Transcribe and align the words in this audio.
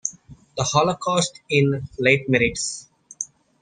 The 0.57 0.63
Holocaust 0.63 1.41
in 1.47 1.87
Leitmeritz. 1.99 2.87